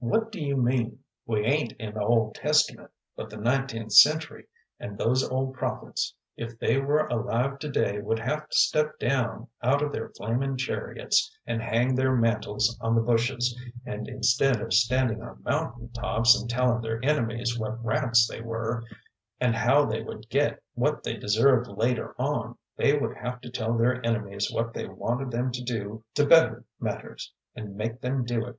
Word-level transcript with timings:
"What 0.00 0.32
do 0.32 0.40
you 0.40 0.56
mean?" 0.56 1.04
"We 1.26 1.44
ain't 1.44 1.74
in 1.74 1.94
the 1.94 2.00
Old 2.02 2.34
Testament, 2.34 2.90
but 3.14 3.30
the 3.30 3.36
nineteenth 3.36 3.92
century, 3.92 4.46
and 4.80 4.98
those 4.98 5.22
old 5.22 5.54
prophets, 5.54 6.12
if 6.36 6.58
they 6.58 6.76
were 6.78 7.06
alive 7.06 7.60
to 7.60 7.68
day, 7.70 8.00
would 8.00 8.18
have 8.18 8.48
to 8.48 8.56
step 8.58 8.98
down 8.98 9.46
out 9.62 9.80
of 9.80 9.92
their 9.92 10.08
flaming 10.08 10.56
chariots 10.56 11.30
and 11.46 11.62
hang 11.62 11.94
their 11.94 12.16
mantles 12.16 12.76
on 12.80 12.96
the 12.96 13.00
bushes, 13.00 13.56
and 13.86 14.08
instead 14.08 14.60
of 14.60 14.74
standing 14.74 15.22
on 15.22 15.40
mountain 15.44 15.88
tops 15.92 16.36
and 16.36 16.50
tellin' 16.50 16.82
their 16.82 16.98
enemies 17.04 17.56
what 17.56 17.84
rats 17.84 18.26
they 18.26 18.40
were, 18.40 18.82
and 19.38 19.54
how 19.54 19.84
they 19.84 20.02
would 20.02 20.28
get 20.30 20.60
what 20.74 21.04
they 21.04 21.14
deserved 21.16 21.68
later 21.68 22.12
on, 22.18 22.58
they 22.76 22.98
would 22.98 23.16
have 23.16 23.40
to 23.42 23.50
tell 23.52 23.78
their 23.78 24.04
enemies 24.04 24.50
what 24.50 24.74
they 24.74 24.88
wanted 24.88 25.30
them 25.30 25.52
to 25.52 25.62
do 25.62 26.02
to 26.16 26.26
better 26.26 26.64
matters, 26.80 27.32
and 27.54 27.76
make 27.76 28.00
them 28.00 28.24
do 28.24 28.44
it." 28.44 28.52